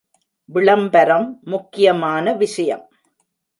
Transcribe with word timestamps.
விளம்பரம் 0.49 1.39
முக்கியமான 1.41 2.33
விஷயம். 2.33 2.85